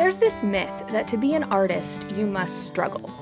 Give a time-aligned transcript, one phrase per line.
[0.00, 3.14] There's this myth that to be an artist, you must struggle.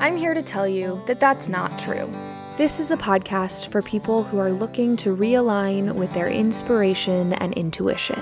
[0.00, 2.12] I'm here to tell you that that's not true.
[2.56, 7.54] This is a podcast for people who are looking to realign with their inspiration and
[7.54, 8.18] intuition.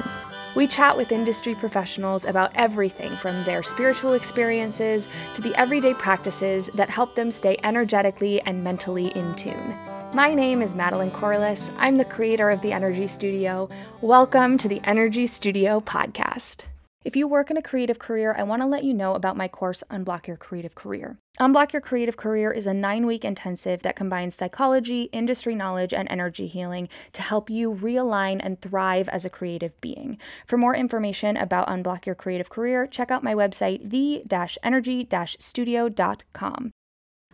[0.54, 6.68] We chat with industry professionals about everything from their spiritual experiences to the everyday practices
[6.74, 9.74] that help them stay energetically and mentally in tune.
[10.12, 11.70] My name is Madeleine Corliss.
[11.78, 13.70] I'm the creator of the Energy Studio.
[14.02, 16.64] Welcome to the Energy Studio podcast.
[17.04, 19.48] If you work in a creative career, I want to let you know about my
[19.48, 21.18] course, Unblock Your Creative Career.
[21.40, 26.06] Unblock Your Creative Career is a nine week intensive that combines psychology, industry knowledge, and
[26.08, 30.16] energy healing to help you realign and thrive as a creative being.
[30.46, 34.22] For more information about Unblock Your Creative Career, check out my website, the
[34.62, 35.08] energy
[35.40, 36.72] studio.com.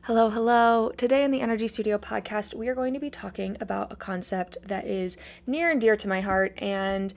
[0.05, 0.91] Hello, hello.
[0.97, 4.57] Today in the Energy Studio podcast, we are going to be talking about a concept
[4.65, 6.55] that is near and dear to my heart.
[6.63, 7.13] And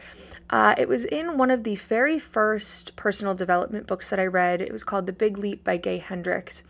[0.49, 4.61] uh, it was in one of the very first personal development books that I read.
[4.61, 6.63] It was called The Big Leap by Gay Hendricks.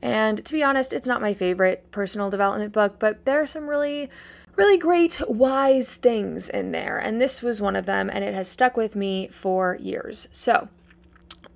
[0.00, 3.68] And to be honest, it's not my favorite personal development book, but there are some
[3.68, 4.08] really
[4.56, 6.96] really great, wise things in there.
[6.96, 10.28] And this was one of them, and it has stuck with me for years.
[10.32, 10.70] So,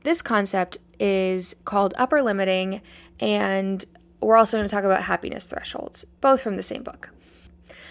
[0.03, 2.83] this concept is called upper limiting,
[3.19, 3.85] and
[4.21, 7.11] we're also going to talk about happiness thresholds, both from the same book.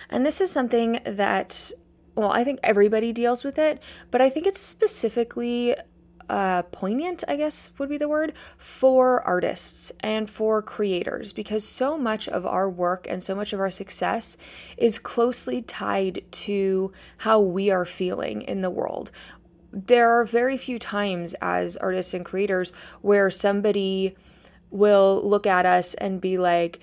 [0.09, 1.71] And this is something that,
[2.15, 5.75] well, I think everybody deals with it, but I think it's specifically
[6.29, 11.97] uh, poignant, I guess would be the word, for artists and for creators because so
[11.97, 14.37] much of our work and so much of our success
[14.77, 19.11] is closely tied to how we are feeling in the world.
[19.71, 22.71] There are very few times as artists and creators
[23.01, 24.15] where somebody
[24.71, 26.79] will look at us and be like,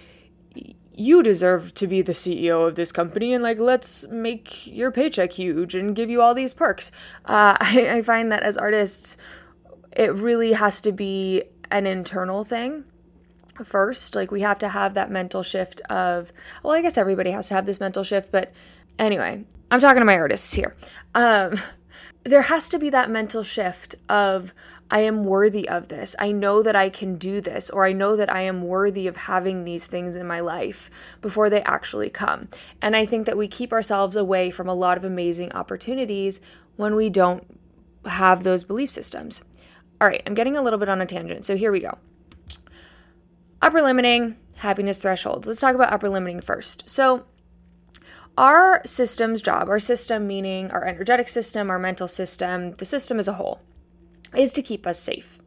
[0.97, 5.33] you deserve to be the CEO of this company and like let's make your paycheck
[5.33, 6.91] huge and give you all these perks.
[7.27, 9.17] Uh, I, I find that as artists,
[9.93, 12.85] it really has to be an internal thing
[13.65, 14.15] first.
[14.15, 17.55] Like we have to have that mental shift of, well, I guess everybody has to
[17.55, 18.53] have this mental shift, but
[18.99, 20.75] anyway, I'm talking to my artists here.
[21.15, 21.61] Um,
[22.25, 24.53] there has to be that mental shift of
[24.91, 26.15] I am worthy of this.
[26.19, 29.17] I know that I can do this, or I know that I am worthy of
[29.17, 32.49] having these things in my life before they actually come.
[32.81, 36.41] And I think that we keep ourselves away from a lot of amazing opportunities
[36.77, 37.45] when we don't
[38.07, 39.43] have those belief systems.
[40.01, 41.99] All right, I'm getting a little bit on a tangent, so here we go.
[43.61, 45.49] Upper limiting, happiness thresholds.
[45.49, 46.89] Let's talk about upper limiting first.
[46.89, 47.25] So,
[48.39, 53.27] our system's job, our system meaning our energetic system, our mental system, the system as
[53.27, 53.63] a whole,
[54.37, 55.39] is to keep us safe,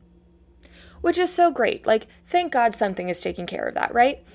[1.02, 1.86] which is so great.
[1.86, 4.26] Like, thank God something is taking care of that, right?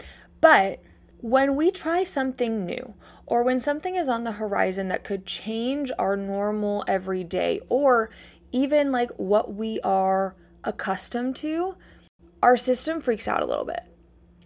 [0.40, 0.80] But
[1.18, 2.94] when we try something new,
[3.26, 8.10] or when something is on the horizon that could change our normal everyday, or
[8.52, 11.76] even like what we are accustomed to,
[12.42, 13.82] our system freaks out a little bit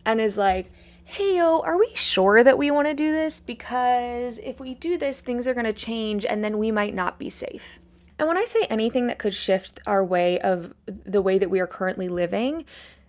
[0.07, 0.71] and is like,
[1.05, 3.41] hey, yo, are we sure that we want to do this?
[3.41, 7.19] Because if we do this, things are going to change and then we might not
[7.19, 7.81] be safe.
[8.19, 11.61] And when I say anything that could shift our way of the way that we
[11.61, 12.65] are currently living,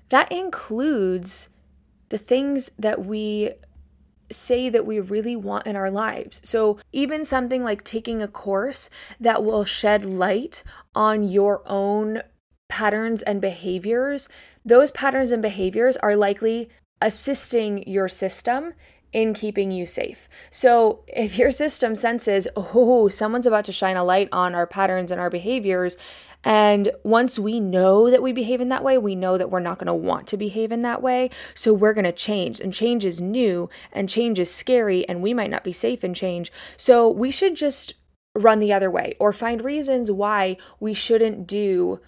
[0.09, 1.49] that includes
[2.09, 3.51] the things that we
[4.31, 6.39] say that we really want in our lives.
[6.43, 8.89] So, even something like taking a course
[9.19, 12.21] that will shed light on your own
[12.67, 14.29] patterns and behaviors,
[14.63, 16.69] those patterns and behaviors are likely
[17.01, 18.73] assisting your system
[19.11, 20.29] in keeping you safe.
[20.49, 25.11] So, if your system senses, oh, someone's about to shine a light on our patterns
[25.11, 25.97] and our behaviors,
[26.43, 29.77] and once we know that we behave in that way, we know that we're not
[29.77, 31.29] going to want to behave in that way.
[31.53, 35.33] So, we're going to change, and change is new, and change is scary, and we
[35.33, 36.51] might not be safe in change.
[36.77, 37.95] So, we should just
[38.35, 41.99] run the other way or find reasons why we shouldn't do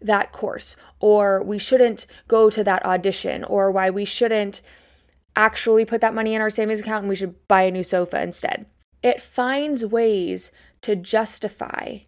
[0.00, 4.60] that course, or we shouldn't go to that audition, or why we shouldn't
[5.36, 8.22] actually put that money in our savings account and we should buy a new sofa
[8.22, 8.66] instead.
[9.02, 11.98] It finds ways to justify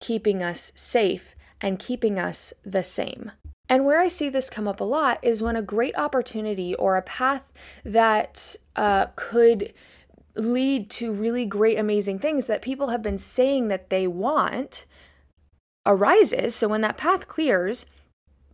[0.00, 3.32] keeping us safe and keeping us the same.
[3.68, 6.96] And where I see this come up a lot is when a great opportunity or
[6.96, 7.50] a path
[7.84, 9.72] that uh, could
[10.36, 14.84] lead to really great, amazing things that people have been saying that they want
[15.86, 16.54] arises.
[16.54, 17.86] So when that path clears,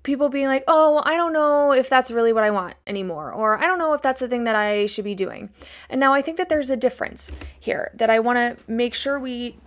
[0.03, 3.59] people being like, oh, I don't know if that's really what I want anymore, or
[3.59, 5.51] I don't know if that's the thing that I should be doing.
[5.89, 9.19] And now I think that there's a difference here that I want to make sure
[9.19, 9.59] we,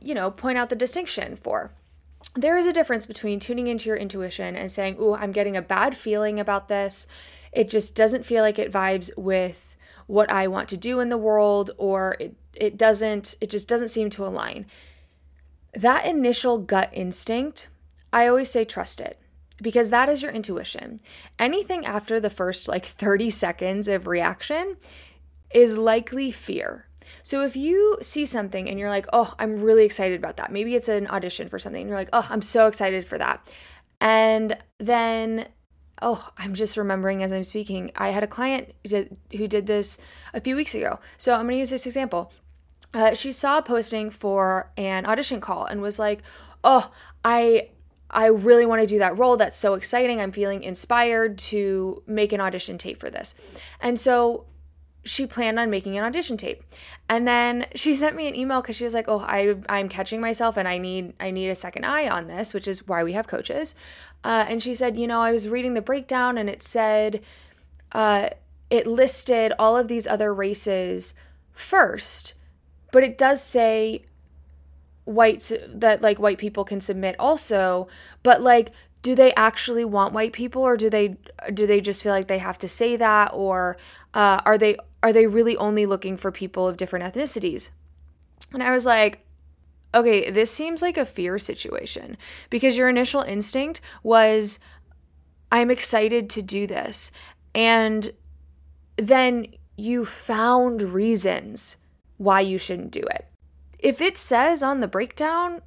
[0.00, 1.72] you know, point out the distinction for.
[2.34, 5.62] There is a difference between tuning into your intuition and saying, oh, I'm getting a
[5.62, 7.06] bad feeling about this.
[7.52, 9.74] It just doesn't feel like it vibes with
[10.06, 13.88] what I want to do in the world, or it, it doesn't, it just doesn't
[13.88, 14.66] seem to align.
[15.74, 17.68] That initial gut instinct
[18.12, 19.19] I always say trust it
[19.62, 21.00] because that is your intuition.
[21.38, 24.76] Anything after the first like 30 seconds of reaction
[25.52, 26.86] is likely fear.
[27.22, 30.74] So if you see something and you're like, oh, I'm really excited about that, maybe
[30.74, 33.52] it's an audition for something, and you're like, oh, I'm so excited for that.
[34.00, 35.48] And then,
[36.00, 39.98] oh, I'm just remembering as I'm speaking, I had a client who did this
[40.32, 40.98] a few weeks ago.
[41.16, 42.32] So I'm going to use this example.
[42.92, 46.22] Uh, she saw a posting for an audition call and was like,
[46.64, 46.90] oh,
[47.24, 47.68] I
[48.10, 49.36] I really want to do that role.
[49.36, 50.20] That's so exciting.
[50.20, 53.34] I'm feeling inspired to make an audition tape for this.
[53.80, 54.46] And so
[55.04, 56.62] she planned on making an audition tape.
[57.08, 60.20] And then she sent me an email cuz she was like, "Oh, I I'm catching
[60.20, 63.12] myself and I need I need a second eye on this, which is why we
[63.12, 63.74] have coaches."
[64.22, 67.22] Uh, and she said, "You know, I was reading the breakdown and it said
[67.92, 68.30] uh,
[68.68, 71.14] it listed all of these other races
[71.52, 72.34] first,
[72.92, 74.04] but it does say
[75.10, 77.88] whites that like white people can submit also,
[78.22, 78.70] but like
[79.02, 81.16] do they actually want white people or do they
[81.52, 83.76] do they just feel like they have to say that or
[84.14, 87.70] uh, are they are they really only looking for people of different ethnicities?
[88.52, 89.24] And i was like
[89.94, 92.16] okay this seems like a fear situation
[92.48, 94.58] because your initial instinct was
[95.52, 97.12] i'm excited to do this
[97.54, 98.10] and
[98.96, 99.46] then
[99.76, 101.76] you found reasons
[102.18, 103.29] why you shouldn't do it
[103.82, 105.62] if it says on the breakdown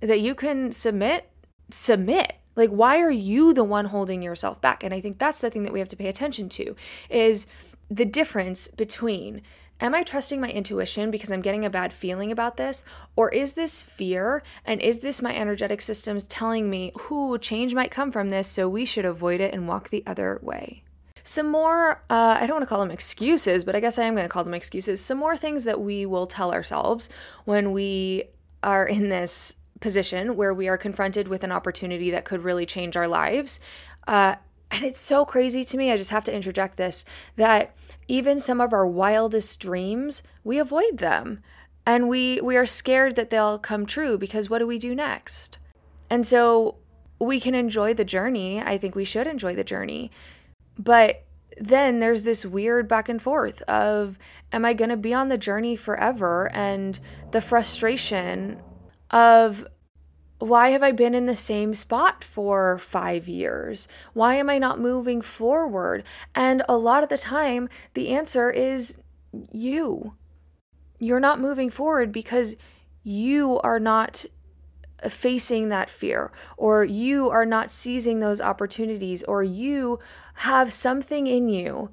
[0.00, 1.30] that you can submit
[1.70, 2.34] submit.
[2.54, 4.84] Like why are you the one holding yourself back?
[4.84, 6.76] And i think that's the thing that we have to pay attention to
[7.08, 7.46] is
[7.90, 9.42] the difference between
[9.80, 12.84] am i trusting my intuition because i'm getting a bad feeling about this?
[13.16, 14.42] Or is this fear?
[14.66, 18.68] And is this my energetic systems telling me who change might come from this so
[18.68, 20.82] we should avoid it and walk the other way
[21.22, 24.14] some more uh, i don't want to call them excuses but i guess i am
[24.14, 27.08] going to call them excuses some more things that we will tell ourselves
[27.44, 28.24] when we
[28.62, 32.96] are in this position where we are confronted with an opportunity that could really change
[32.96, 33.60] our lives.
[34.06, 34.36] Uh,
[34.70, 37.04] and it's so crazy to me, I just have to interject this,
[37.36, 37.76] that
[38.08, 41.40] even some of our wildest dreams, we avoid them.
[41.84, 45.58] And we, we are scared that they'll come true because what do we do next?
[46.08, 46.76] And so
[47.18, 48.62] we can enjoy the journey.
[48.62, 50.10] I think we should enjoy the journey.
[50.82, 51.24] But
[51.58, 54.18] then there's this weird back and forth of
[54.52, 56.50] am I going to be on the journey forever?
[56.52, 56.98] And
[57.30, 58.60] the frustration
[59.10, 59.66] of
[60.38, 63.86] why have I been in the same spot for five years?
[64.12, 66.02] Why am I not moving forward?
[66.34, 69.02] And a lot of the time, the answer is
[69.52, 70.14] you.
[70.98, 72.56] You're not moving forward because
[73.04, 74.24] you are not
[75.10, 79.98] facing that fear, or you are not seizing those opportunities, or you
[80.34, 81.90] have something in you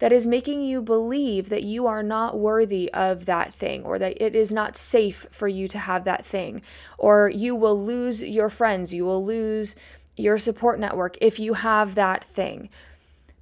[0.00, 4.20] that is making you believe that you are not worthy of that thing or that
[4.20, 6.62] it is not safe for you to have that thing,
[6.98, 9.76] or you will lose your friends, you will lose
[10.16, 12.68] your support network if you have that thing.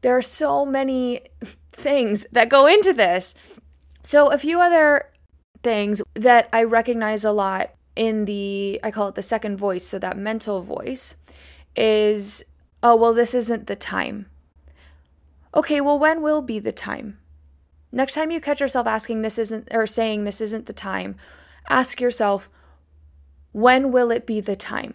[0.00, 1.20] There are so many
[1.72, 3.34] things that go into this.
[4.02, 5.10] So, a few other
[5.62, 9.98] things that I recognize a lot in the, I call it the second voice, so
[9.98, 11.16] that mental voice
[11.76, 12.44] is,
[12.82, 14.26] oh, well, this isn't the time
[15.54, 17.18] Okay, well, when will be the time?
[17.90, 21.16] Next time you catch yourself asking this isn't, or saying this isn't the time,
[21.68, 22.50] ask yourself,
[23.52, 24.94] when will it be the time?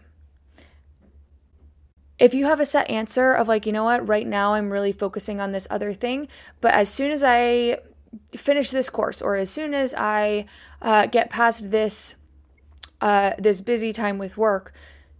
[2.19, 4.91] If you have a set answer of like, you know what, right now I'm really
[4.91, 6.27] focusing on this other thing,
[6.62, 7.79] but as soon as I
[8.38, 10.45] finish this course or as soon as I
[10.81, 12.15] uh, get past this
[13.03, 14.74] uh, this busy time with work,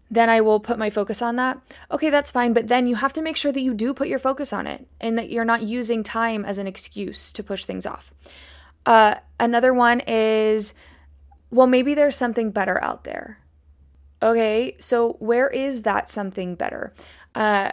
[0.10, 1.60] then I will put my focus on that.
[1.92, 2.54] Okay, that's fine.
[2.54, 4.88] But then you have to make sure that you do put your focus on it
[5.02, 8.14] and that you're not using time as an excuse to push things off.
[8.86, 10.74] Uh, another one is,
[11.52, 13.40] well, maybe there's something better out there.
[14.22, 16.94] Okay, so where is that something better?
[17.36, 17.72] Uh,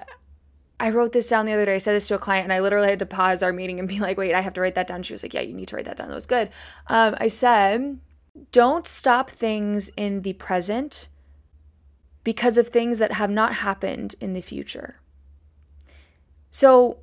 [0.81, 1.75] I wrote this down the other day.
[1.75, 3.87] I said this to a client, and I literally had to pause our meeting and
[3.87, 5.05] be like, wait, I have to write that down.
[5.05, 6.09] She was like, yeah, you need to write that down.
[6.09, 6.50] That was good.
[6.88, 8.00] Um, I said,
[8.52, 11.09] don't stop things in the present
[12.25, 14.97] because of things that have not happened in the future.
[16.50, 16.99] So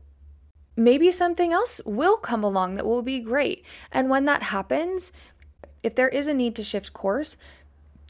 [0.76, 3.66] maybe something else will come along that will be great.
[3.92, 5.12] And when that happens,
[5.84, 7.38] if there is a need to shift course,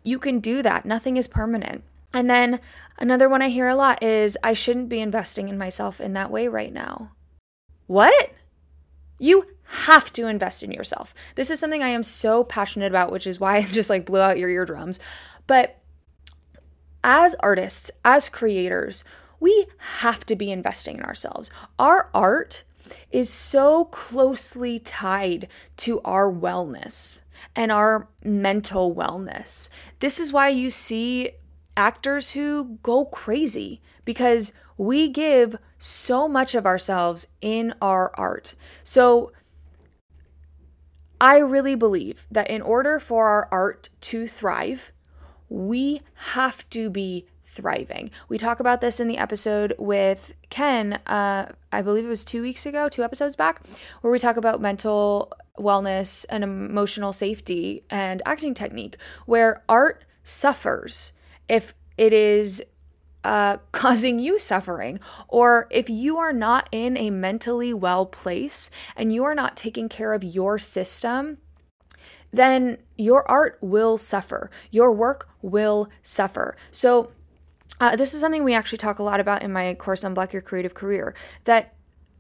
[0.04, 0.86] you can do that.
[0.86, 1.84] Nothing is permanent.
[2.14, 2.60] And then
[2.98, 6.32] another one I hear a lot is I shouldn't be investing in myself in that
[6.32, 7.12] way right now.
[7.86, 8.32] What?
[9.20, 11.14] You have to invest in yourself.
[11.36, 14.22] This is something I am so passionate about, which is why I just like blew
[14.22, 15.00] out your eardrums.
[15.46, 15.80] But
[17.04, 19.04] as artists, as creators,
[19.40, 19.68] we
[20.00, 21.52] have to be investing in ourselves.
[21.78, 22.64] Our art
[23.12, 25.48] is so closely tied
[25.78, 27.22] to our wellness
[27.56, 29.70] and our mental wellness.
[30.00, 31.32] This is why you see
[31.76, 38.56] actors who go crazy because we give so much of ourselves in our art.
[38.84, 39.32] So
[41.20, 44.92] I really believe that in order for our art to thrive,
[45.50, 48.12] we have to be thriving.
[48.30, 52.42] We talk about this in the episode with Ken, uh, I believe it was two
[52.42, 53.66] weeks ago, two episodes back,
[54.02, 61.14] where we talk about mental wellness and emotional safety and acting technique, where art suffers
[61.50, 62.64] if it is
[63.28, 69.14] uh, causing you suffering, or if you are not in a mentally well place and
[69.14, 71.38] you are not taking care of your system,
[72.32, 74.50] then your art will suffer.
[74.72, 76.56] Your work will suffer.
[76.72, 77.12] So,
[77.80, 80.42] uh, this is something we actually talk a lot about in my course Unblock Your
[80.42, 81.76] Creative Career that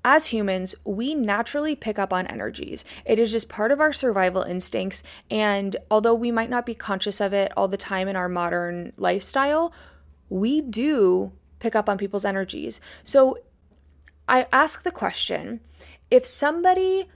[0.05, 2.85] as humans, we naturally pick up on energies.
[3.05, 5.03] It is just part of our survival instincts.
[5.29, 8.93] And although we might not be conscious of it all the time in our modern
[8.97, 9.73] lifestyle,
[10.29, 12.79] we do pick up on people's energies.
[13.03, 13.37] So
[14.27, 15.61] I ask the question
[16.11, 17.07] if somebody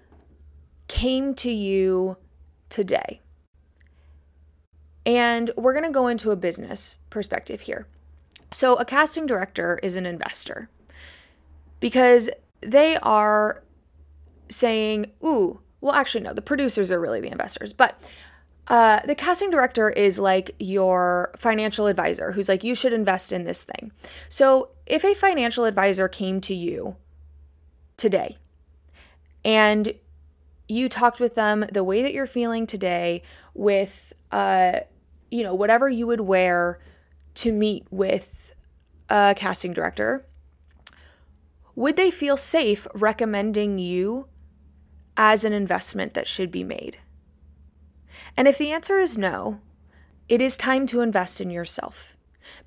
[0.88, 2.18] came to you
[2.70, 3.22] today,
[5.06, 7.88] and we're going to go into a business perspective here.
[8.52, 10.70] So, a casting director is an investor
[11.80, 12.30] because
[12.62, 13.64] they are
[14.50, 18.00] saying, Ooh, well, actually, no, the producers are really the investors, but
[18.68, 23.44] uh, the casting director is like your financial advisor who's like, you should invest in
[23.44, 23.92] this thing.
[24.30, 26.96] So if a financial advisor came to you
[27.98, 28.38] today
[29.44, 29.94] and
[30.68, 34.82] you talked with them the way that you're feeling today with, uh,
[35.30, 36.80] you know, whatever you would wear
[37.34, 38.54] to meet with
[39.10, 40.26] a casting director,
[41.76, 44.28] would they feel safe recommending you
[45.18, 46.98] as an investment that should be made?
[48.38, 49.60] And if the answer is no,
[50.30, 52.16] it is time to invest in yourself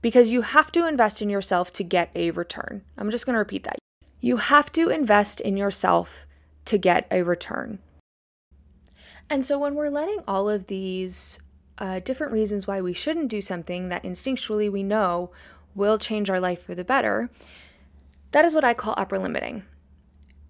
[0.02, 2.82] because you have to invest in yourself to get a return.
[2.96, 3.78] I'm just going to repeat that.
[4.20, 6.26] You have to invest in yourself
[6.66, 7.78] to get a return.
[9.28, 11.40] And so when we're letting all of these
[11.78, 15.30] uh, different reasons why we shouldn't do something that instinctually we know
[15.74, 17.30] will change our life for the better,
[18.30, 19.64] that is what I call upper limiting.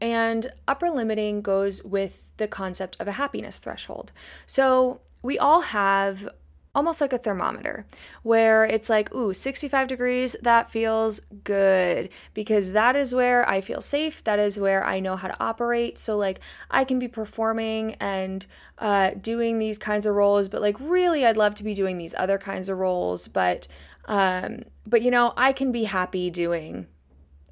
[0.05, 4.13] And upper limiting goes with the concept of a happiness threshold.
[4.45, 6.29] So we all have
[6.75, 7.87] almost like a thermometer
[8.23, 13.81] where it's like, ooh, 65 degrees, that feels good because that is where I feel
[13.81, 14.23] safe.
[14.25, 15.97] That is where I know how to operate.
[15.97, 16.39] So, like,
[16.71, 18.45] I can be performing and
[18.77, 22.15] uh, doing these kinds of roles, but like, really, I'd love to be doing these
[22.19, 23.27] other kinds of roles.
[23.27, 23.69] But,
[24.05, 26.89] um, but you know, I can be happy doing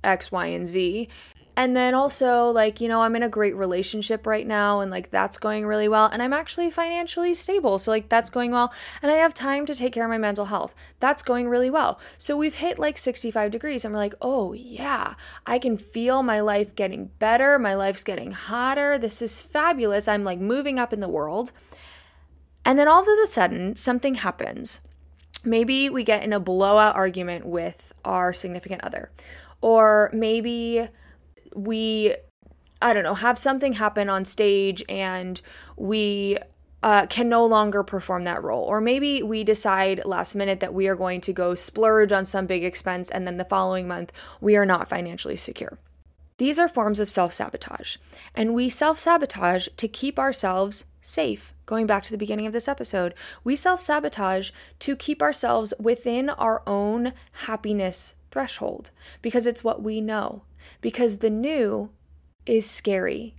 [0.04, 1.08] X, Y, and Z.
[1.54, 5.10] And then also, like, you know, I'm in a great relationship right now and like
[5.10, 6.06] that's going really well.
[6.06, 7.78] And I'm actually financially stable.
[7.78, 8.72] So, like, that's going well.
[9.02, 10.74] And I have time to take care of my mental health.
[10.98, 12.00] That's going really well.
[12.16, 15.14] So, we've hit like 65 degrees and we're like, oh, yeah,
[15.46, 17.58] I can feel my life getting better.
[17.58, 18.96] My life's getting hotter.
[18.96, 20.08] This is fabulous.
[20.08, 21.52] I'm like moving up in the world.
[22.64, 24.80] And then all of a sudden, something happens.
[25.44, 29.10] Maybe we get in a blowout argument with our significant other
[29.60, 30.88] or maybe
[31.54, 32.14] we
[32.82, 35.40] I don't know, have something happen on stage and
[35.76, 36.36] we
[36.82, 38.64] uh, can no longer perform that role.
[38.64, 42.46] Or maybe we decide last minute that we are going to go splurge on some
[42.46, 45.78] big expense and then the following month we are not financially secure.
[46.38, 47.98] These are forms of self sabotage,
[48.34, 51.54] and we self sabotage to keep ourselves safe.
[51.66, 56.30] Going back to the beginning of this episode, we self sabotage to keep ourselves within
[56.30, 57.12] our own
[57.46, 58.90] happiness threshold
[59.20, 60.42] because it's what we know,
[60.80, 61.90] because the new
[62.46, 63.34] is scary.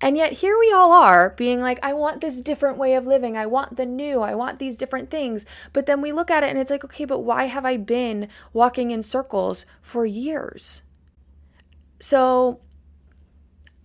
[0.00, 3.38] And yet, here we all are being like, I want this different way of living.
[3.38, 4.20] I want the new.
[4.20, 5.46] I want these different things.
[5.72, 8.28] But then we look at it and it's like, okay, but why have I been
[8.52, 10.82] walking in circles for years?
[12.00, 12.60] So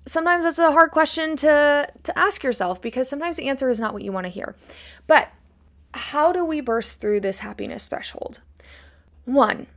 [0.06, 3.94] sometimes that's a hard question to, to ask yourself because sometimes the answer is not
[3.94, 4.56] what you want to hear.
[5.08, 5.30] But
[5.94, 8.42] how do we burst through this happiness threshold?
[9.26, 9.68] One,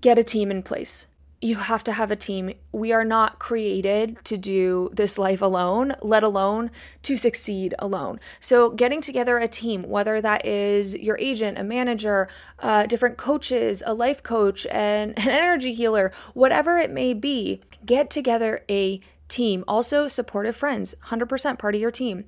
[0.00, 1.06] get a team in place.
[1.42, 2.52] You have to have a team.
[2.70, 6.70] We are not created to do this life alone, let alone
[7.04, 8.20] to succeed alone.
[8.40, 12.28] So, getting together a team, whether that is your agent, a manager,
[12.58, 18.10] uh, different coaches, a life coach, and an energy healer, whatever it may be, get
[18.10, 19.64] together a team.
[19.66, 22.24] Also, supportive friends, 100% part of your team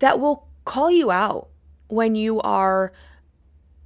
[0.00, 1.48] that will call you out
[1.88, 2.92] when you are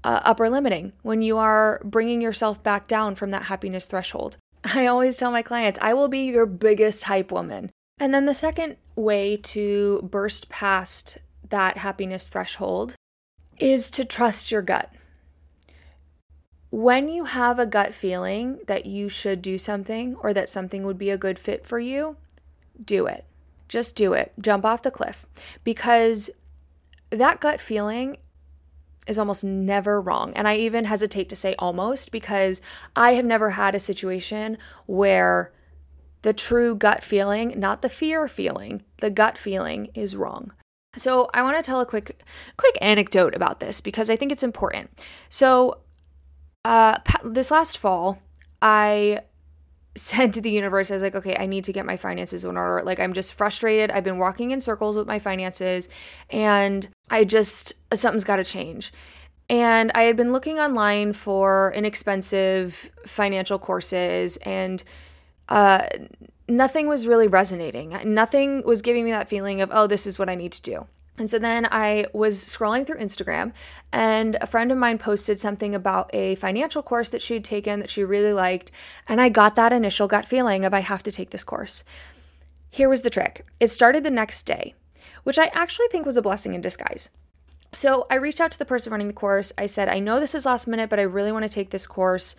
[0.05, 4.37] uh, upper limiting, when you are bringing yourself back down from that happiness threshold.
[4.65, 7.71] I always tell my clients, I will be your biggest hype woman.
[7.99, 12.95] And then the second way to burst past that happiness threshold
[13.59, 14.91] is to trust your gut.
[16.71, 20.99] when you have a gut feeling that you should do something or that something would
[20.99, 22.17] be a good fit for you,
[22.83, 23.25] do it.
[23.69, 24.33] Just do it.
[24.41, 25.27] Jump off the cliff
[25.65, 26.31] because
[27.11, 28.17] that gut feeling
[29.11, 30.33] is almost never wrong.
[30.35, 32.63] And I even hesitate to say almost because
[32.97, 35.53] I have never had a situation where
[36.23, 40.53] the true gut feeling, not the fear feeling, the gut feeling is wrong.
[40.97, 42.23] So, I want to tell a quick
[42.57, 44.91] quick anecdote about this because I think it's important.
[45.29, 45.79] So,
[46.65, 48.19] uh this last fall,
[48.63, 49.21] I
[49.97, 52.57] said to the universe, I was like, okay, I need to get my finances in
[52.57, 52.85] order.
[52.85, 53.91] Like, I'm just frustrated.
[53.91, 55.89] I've been walking in circles with my finances,
[56.31, 58.93] and I just, something's got to change.
[59.49, 64.85] And I had been looking online for inexpensive financial courses, and
[65.49, 65.89] uh,
[66.49, 67.99] nothing was really resonating.
[68.05, 70.87] Nothing was giving me that feeling of, oh, this is what I need to do.
[71.21, 73.53] And so then I was scrolling through Instagram,
[73.93, 77.79] and a friend of mine posted something about a financial course that she had taken
[77.81, 78.71] that she really liked.
[79.07, 81.85] And I got that initial gut feeling of, I have to take this course.
[82.71, 84.75] Here was the trick it started the next day,
[85.25, 87.11] which I actually think was a blessing in disguise.
[87.73, 89.53] So I reached out to the person running the course.
[89.59, 91.87] I said, I know this is last minute, but I really want to take this
[91.87, 92.35] course.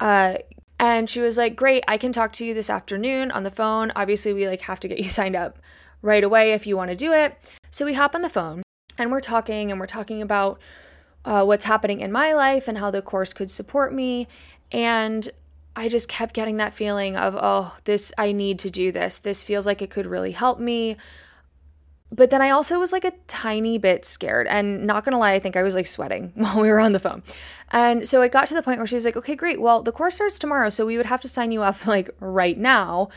[0.00, 0.36] Uh,
[0.78, 3.92] and she was like, Great, I can talk to you this afternoon on the phone.
[3.94, 5.58] Obviously, we like have to get you signed up
[6.00, 7.36] right away if you want to do it.
[7.72, 8.62] So we hop on the phone
[8.98, 10.60] and we're talking and we're talking about
[11.24, 14.28] uh, what's happening in my life and how the course could support me.
[14.70, 15.30] And
[15.74, 19.18] I just kept getting that feeling of, oh, this, I need to do this.
[19.18, 20.98] This feels like it could really help me.
[22.10, 24.46] But then I also was like a tiny bit scared.
[24.48, 27.00] And not gonna lie, I think I was like sweating while we were on the
[27.00, 27.22] phone.
[27.70, 29.62] And so it got to the point where she was like, okay, great.
[29.62, 30.68] Well, the course starts tomorrow.
[30.68, 33.08] So we would have to sign you up like right now.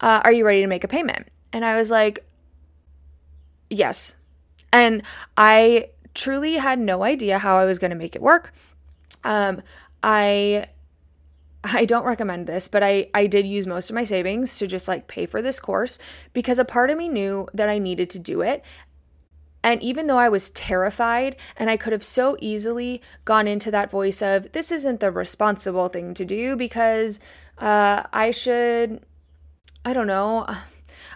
[0.00, 1.28] Uh, are you ready to make a payment?
[1.52, 2.24] And I was like,
[3.74, 4.16] yes.
[4.72, 5.02] And
[5.36, 8.52] I truly had no idea how I was going to make it work.
[9.22, 9.62] Um,
[10.02, 10.68] I
[11.64, 14.86] I don't recommend this, but I I did use most of my savings to just
[14.86, 15.98] like pay for this course
[16.32, 18.62] because a part of me knew that I needed to do it.
[19.62, 23.90] And even though I was terrified and I could have so easily gone into that
[23.90, 27.18] voice of this isn't the responsible thing to do because
[27.56, 29.00] uh, I should
[29.84, 30.46] I don't know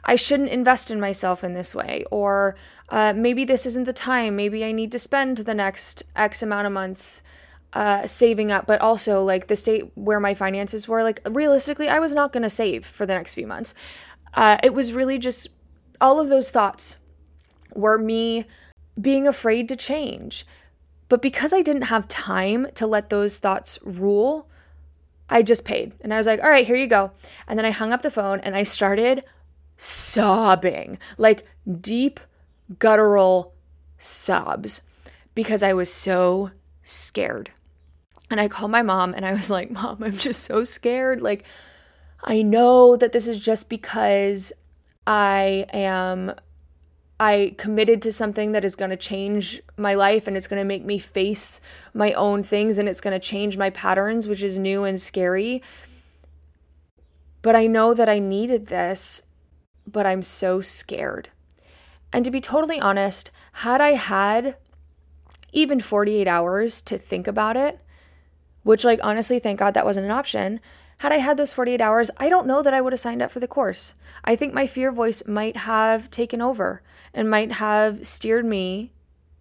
[0.08, 2.56] I shouldn't invest in myself in this way, or
[2.88, 4.36] uh, maybe this isn't the time.
[4.36, 7.22] Maybe I need to spend the next X amount of months
[7.74, 11.02] uh, saving up, but also like the state where my finances were.
[11.02, 13.74] Like realistically, I was not going to save for the next few months.
[14.32, 15.48] Uh, it was really just
[16.00, 16.96] all of those thoughts
[17.74, 18.46] were me
[18.98, 20.46] being afraid to change.
[21.10, 24.48] But because I didn't have time to let those thoughts rule,
[25.28, 25.92] I just paid.
[26.00, 27.10] And I was like, all right, here you go.
[27.46, 29.22] And then I hung up the phone and I started
[29.78, 31.46] sobbing, like
[31.80, 32.20] deep,
[32.78, 33.54] guttural
[33.96, 34.82] sobs,
[35.34, 36.50] because I was so
[36.82, 37.50] scared.
[38.30, 41.22] And I called my mom and I was like, Mom, I'm just so scared.
[41.22, 41.44] Like,
[42.22, 44.52] I know that this is just because
[45.06, 46.34] I am
[47.20, 50.64] I committed to something that is going to change my life and it's going to
[50.64, 51.60] make me face
[51.92, 55.62] my own things and it's going to change my patterns, which is new and scary.
[57.42, 59.22] But I know that I needed this
[59.92, 61.30] but I'm so scared.
[62.12, 64.56] And to be totally honest, had I had
[65.52, 67.80] even 48 hours to think about it,
[68.62, 70.60] which, like, honestly, thank God that wasn't an option.
[70.98, 73.30] Had I had those 48 hours, I don't know that I would have signed up
[73.30, 73.94] for the course.
[74.24, 76.82] I think my fear voice might have taken over
[77.14, 78.92] and might have steered me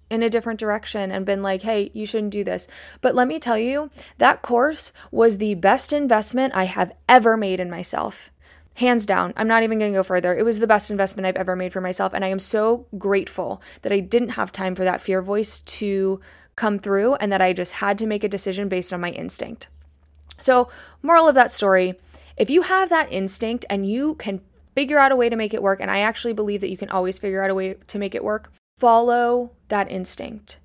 [0.10, 2.68] in a different direction and been like, hey, you shouldn't do this.
[3.02, 7.60] But let me tell you, that course was the best investment I have ever made
[7.60, 8.32] in myself.
[8.78, 10.38] Hands down, I'm not even going to go further.
[10.38, 12.14] It was the best investment I've ever made for myself.
[12.14, 16.22] And I am so grateful that I didn't have time for that fear voice to
[16.56, 19.68] come through and that I just had to make a decision based on my instinct.
[20.40, 20.70] So,
[21.02, 21.96] moral of that story
[22.38, 24.42] if you have that instinct and you can
[24.76, 26.92] figure out a way to make it work, and I actually believe that you can
[26.92, 30.60] always figure out a way to make it work, follow that instinct.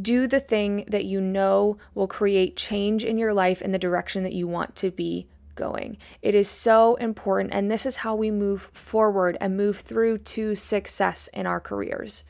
[0.00, 4.24] Do the thing that you know will create change in your life in the direction
[4.24, 5.98] that you want to be going.
[6.20, 10.54] It is so important, and this is how we move forward and move through to
[10.54, 12.24] success in our careers.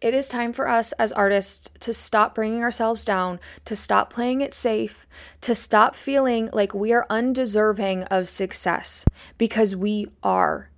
[0.00, 4.42] It is time for us as artists to stop bringing ourselves down, to stop playing
[4.42, 5.06] it safe,
[5.40, 9.06] to stop feeling like we are undeserving of success
[9.38, 10.70] because we are.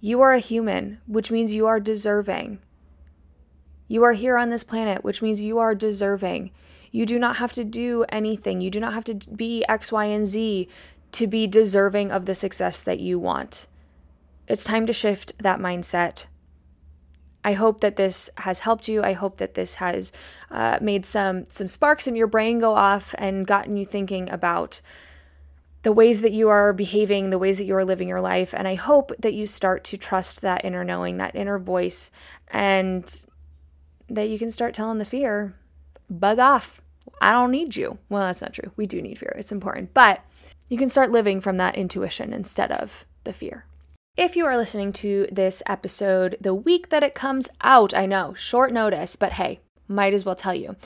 [0.00, 2.60] You are a human, which means you are deserving.
[3.88, 6.52] You are here on this planet, which means you are deserving.
[6.98, 8.60] You do not have to do anything.
[8.60, 10.68] You do not have to be X, Y, and Z
[11.12, 13.68] to be deserving of the success that you want.
[14.48, 16.26] It's time to shift that mindset.
[17.44, 19.04] I hope that this has helped you.
[19.04, 20.10] I hope that this has
[20.50, 24.80] uh, made some some sparks in your brain go off and gotten you thinking about
[25.84, 28.52] the ways that you are behaving, the ways that you are living your life.
[28.52, 32.10] And I hope that you start to trust that inner knowing, that inner voice,
[32.48, 33.24] and
[34.08, 35.54] that you can start telling the fear,
[36.10, 36.82] bug off.
[37.20, 37.98] I don't need you.
[38.08, 38.72] Well, that's not true.
[38.76, 39.94] We do need fear, it's important.
[39.94, 40.24] But
[40.68, 43.66] you can start living from that intuition instead of the fear.
[44.16, 48.34] If you are listening to this episode the week that it comes out, I know,
[48.34, 50.76] short notice, but hey, might as well tell you.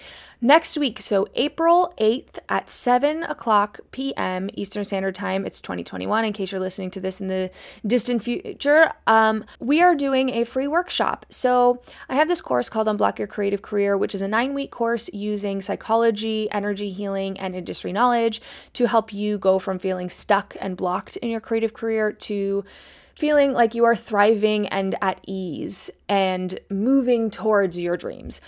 [0.44, 4.50] Next week, so April 8th at 7 o'clock p.m.
[4.54, 7.48] Eastern Standard Time, it's 2021, in case you're listening to this in the
[7.86, 11.26] distant future, um, we are doing a free workshop.
[11.30, 14.72] So I have this course called Unblock Your Creative Career, which is a nine week
[14.72, 20.56] course using psychology, energy healing, and industry knowledge to help you go from feeling stuck
[20.60, 22.64] and blocked in your creative career to
[23.14, 28.40] feeling like you are thriving and at ease and moving towards your dreams.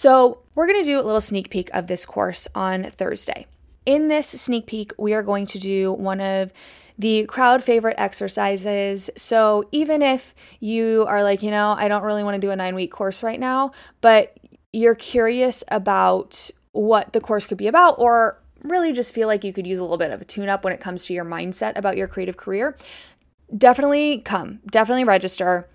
[0.00, 3.48] So, we're going to do a little sneak peek of this course on Thursday.
[3.84, 6.52] In this sneak peek, we are going to do one of
[6.96, 9.10] the crowd favorite exercises.
[9.16, 12.54] So, even if you are like, you know, I don't really want to do a
[12.54, 14.38] nine week course right now, but
[14.72, 19.52] you're curious about what the course could be about, or really just feel like you
[19.52, 21.76] could use a little bit of a tune up when it comes to your mindset
[21.76, 22.76] about your creative career,
[23.56, 25.68] definitely come, definitely register.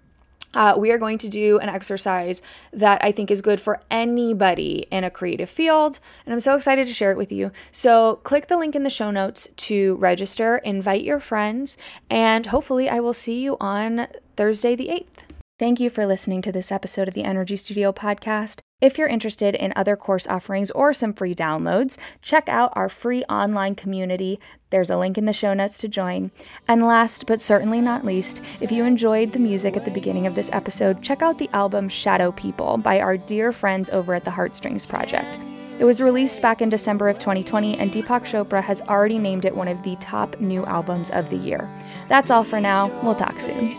[0.54, 4.88] Uh, we are going to do an exercise that I think is good for anybody
[4.92, 7.52] in a creative field, and I'm so excited to share it with you.
[7.72, 11.78] So, click the link in the show notes to register, invite your friends,
[12.10, 15.34] and hopefully, I will see you on Thursday, the 8th.
[15.60, 18.60] Thank you for listening to this episode of the Energy Studio podcast.
[18.84, 23.24] If you're interested in other course offerings or some free downloads, check out our free
[23.30, 24.42] online community.
[24.72, 26.32] There's a link in the show notes to join.
[26.68, 30.36] And last but certainly not least, if you enjoyed the music at the beginning of
[30.36, 34.32] this episode, check out the album Shadow People by our dear friends over at the
[34.32, 35.40] Heartstrings Project.
[35.80, 39.56] It was released back in December of 2020, and Deepak Chopra has already named it
[39.56, 41.70] one of the top new albums of the year.
[42.10, 42.92] That's all for now.
[43.02, 43.74] We'll talk soon.